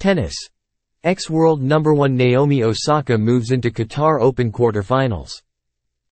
Tennis. 0.00 0.34
Ex-world 1.04 1.62
number 1.62 1.92
1 1.92 2.16
Naomi 2.16 2.62
Osaka 2.62 3.18
moves 3.18 3.50
into 3.50 3.70
Qatar 3.70 4.22
Open 4.22 4.50
quarterfinals. 4.50 5.30